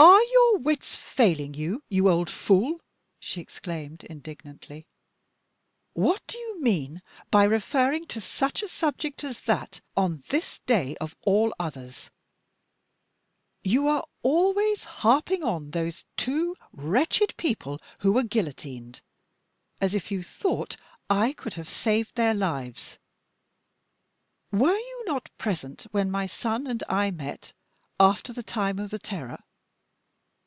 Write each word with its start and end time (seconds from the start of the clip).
"Are 0.00 0.22
your 0.22 0.58
wits 0.58 0.94
failing 0.94 1.54
you, 1.54 1.82
you 1.88 2.08
old 2.08 2.30
fool?" 2.30 2.78
she 3.18 3.40
exclaimed, 3.40 4.04
indignantly. 4.04 4.86
"What 5.92 6.24
do 6.28 6.38
you 6.38 6.60
mean 6.62 7.02
by 7.32 7.42
referring 7.42 8.06
to 8.08 8.20
such 8.20 8.62
a 8.62 8.68
subject 8.68 9.24
as 9.24 9.40
that, 9.42 9.80
on 9.96 10.22
this 10.28 10.60
day, 10.66 10.94
of 11.00 11.16
all 11.22 11.52
others? 11.58 12.10
You 13.64 13.88
are 13.88 14.06
always 14.22 14.84
harping 15.02 15.42
on 15.42 15.72
those 15.72 16.04
two 16.16 16.54
wretched 16.72 17.36
people 17.36 17.80
who 17.98 18.12
were 18.12 18.22
guillotined, 18.22 19.00
as 19.80 19.94
if 19.94 20.12
you 20.12 20.22
thought 20.22 20.76
I 21.10 21.32
could 21.32 21.54
have 21.54 21.68
saved 21.68 22.14
their 22.14 22.34
lives. 22.34 22.98
Were 24.52 24.78
you 24.78 25.04
not 25.06 25.28
present 25.38 25.88
when 25.90 26.08
my 26.08 26.26
son 26.28 26.68
and 26.68 26.84
I 26.88 27.10
met, 27.10 27.52
after 27.98 28.32
the 28.32 28.44
time 28.44 28.78
of 28.78 28.90
the 28.90 29.00
Terror? 29.00 29.42